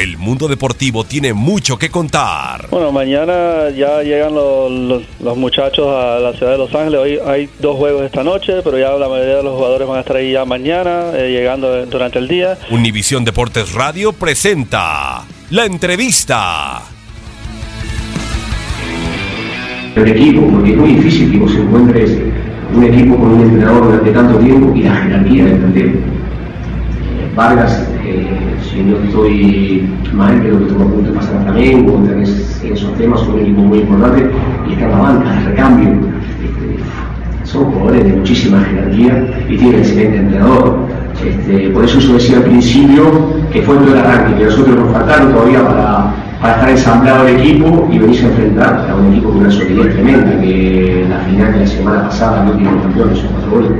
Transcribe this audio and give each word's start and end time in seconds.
El 0.00 0.16
mundo 0.16 0.48
deportivo 0.48 1.04
tiene 1.04 1.34
mucho 1.34 1.76
que 1.78 1.90
contar. 1.90 2.68
Bueno, 2.70 2.90
mañana 2.90 3.68
ya 3.76 4.02
llegan 4.02 4.34
los, 4.34 4.70
los- 4.70 5.02
los 5.20 5.36
muchachos 5.36 5.86
a 5.88 6.18
la 6.20 6.32
ciudad 6.32 6.52
de 6.52 6.58
Los 6.58 6.74
Ángeles. 6.74 7.00
Hoy 7.00 7.18
hay 7.26 7.50
dos 7.58 7.76
juegos 7.76 8.04
esta 8.04 8.24
noche, 8.24 8.62
pero 8.64 8.78
ya 8.78 8.92
la 8.92 9.08
mayoría 9.08 9.36
de 9.36 9.42
los 9.42 9.54
jugadores 9.56 9.86
van 9.86 9.98
a 9.98 10.00
estar 10.00 10.16
ahí 10.16 10.32
ya 10.32 10.46
mañana, 10.46 11.10
eh, 11.14 11.30
llegando 11.30 11.84
durante 11.84 12.18
el 12.18 12.28
día. 12.28 12.56
Univisión 12.70 13.26
Deportes 13.26 13.74
Radio 13.74 14.12
presenta 14.12 15.24
la 15.50 15.66
entrevista. 15.66 16.80
el 19.96 20.08
equipo, 20.08 20.48
porque 20.50 20.70
es 20.70 20.76
muy 20.78 20.94
difícil 20.94 21.32
que 21.32 21.36
vos 21.38 21.52
encuentres 21.54 22.16
un 22.72 22.84
equipo 22.84 23.16
con 23.18 23.32
un 23.32 23.40
entrenador 23.42 23.84
durante 23.86 24.10
tanto 24.12 24.38
tiempo 24.38 24.74
y 24.74 24.82
la 24.84 24.94
jerarquía 24.94 25.44
del 25.44 25.56
plantel. 25.58 25.88
Eh, 25.88 27.32
Vargas, 27.34 27.86
estoy 29.06 29.88
mal, 30.12 30.40
creo 30.40 30.58
que 30.58 30.64
estuvo 30.64 30.82
a 30.84 30.88
punto 30.88 31.10
de 31.10 31.16
pasar 31.16 31.36
a 31.36 31.42
Flamengo, 31.42 32.02
esos 32.22 32.94
temas 32.96 33.22
un 33.26 33.40
equipo 33.40 33.60
muy 33.62 33.78
importante 33.78 34.30
y 34.68 34.72
está 34.72 34.88
la 34.88 34.98
banca, 34.98 35.32
de 35.32 35.48
recambio. 35.48 35.88
Este, 36.42 36.82
son 37.44 37.64
jugadores 37.72 38.04
de 38.04 38.12
muchísima 38.12 38.60
jerarquía 38.60 39.44
y 39.48 39.56
tienen 39.56 39.80
excelente 39.80 40.18
entrenador. 40.18 40.78
Este, 41.24 41.68
por 41.70 41.84
eso 41.84 41.98
yo 41.98 42.14
decía 42.14 42.36
al 42.38 42.44
principio 42.44 43.02
que 43.52 43.62
fue 43.62 43.76
todo 43.76 43.92
el 43.92 43.98
arranque, 43.98 44.38
que 44.38 44.44
nosotros 44.44 44.76
nos 44.76 44.92
faltaron 44.92 45.32
todavía 45.32 45.66
para, 45.66 46.14
para 46.40 46.54
estar 46.54 46.70
ensamblado 46.70 47.28
el 47.28 47.36
equipo 47.36 47.88
y 47.92 47.98
venirse 47.98 48.24
a 48.24 48.28
enfrentar 48.28 48.86
a 48.88 48.94
un 48.94 49.12
equipo 49.12 49.30
con 49.30 49.38
una 49.40 49.50
solidez 49.50 49.92
tremenda, 49.94 50.40
que 50.40 51.06
la 51.08 51.18
final 51.20 51.52
de 51.52 51.60
la 51.60 51.66
semana 51.66 52.02
pasada 52.04 52.44
no 52.44 52.52
tiene 52.52 52.80
campeón, 52.80 53.16
son 53.16 53.28
cuatro 53.32 53.50
goles. 53.50 53.70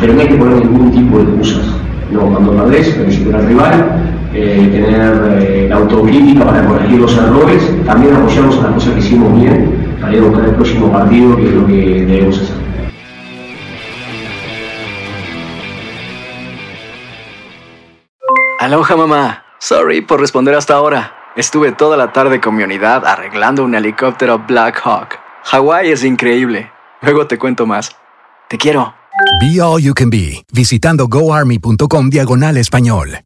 Pero 0.00 0.14
no 0.14 0.20
hay 0.20 0.28
que 0.28 0.34
poner 0.34 0.64
ningún 0.64 0.90
tipo 0.90 1.18
de 1.18 1.24
excusas. 1.24 1.66
No, 2.10 2.20
cuando 2.20 2.52
perdés, 2.52 2.94
felicitar 2.94 3.40
al 3.40 3.46
rival, 3.46 4.05
eh, 4.36 4.68
tener 4.68 5.40
eh, 5.40 5.66
la 5.68 5.76
autocrítica 5.76 6.44
para 6.44 6.64
corregir 6.66 7.00
los 7.00 7.16
errores, 7.16 7.84
también 7.86 8.14
apoyarnos 8.14 8.56
en 8.56 8.62
las 8.62 8.72
cosas 8.72 8.92
que 8.92 8.98
hicimos 8.98 9.40
bien 9.40 9.96
para 10.00 10.12
ir 10.12 10.22
a 10.22 10.26
buscar 10.26 10.44
el 10.48 10.54
próximo 10.54 10.92
partido, 10.92 11.36
que 11.36 11.48
es 11.48 11.54
lo 11.54 11.66
que 11.66 12.04
debemos 12.06 12.38
hacer. 12.38 12.56
Aloha 18.60 18.96
mamá. 18.96 19.44
Sorry 19.58 20.00
por 20.00 20.20
responder 20.20 20.54
hasta 20.54 20.74
ahora. 20.74 21.14
Estuve 21.36 21.72
toda 21.72 21.96
la 21.96 22.12
tarde 22.12 22.40
con 22.40 22.56
mi 22.56 22.62
unidad 22.62 23.04
arreglando 23.04 23.64
un 23.64 23.74
helicóptero 23.74 24.38
Black 24.46 24.80
Hawk. 24.84 25.18
Hawái 25.44 25.90
es 25.90 26.04
increíble. 26.04 26.70
Luego 27.02 27.26
te 27.26 27.38
cuento 27.38 27.66
más. 27.66 27.94
Te 28.48 28.58
quiero. 28.58 28.94
Be 29.40 29.60
All 29.60 29.82
You 29.82 29.94
Can 29.94 30.10
Be, 30.10 30.44
visitando 30.52 31.06
goarmy.com 31.08 32.10
diagonal 32.10 32.56
español. 32.56 33.25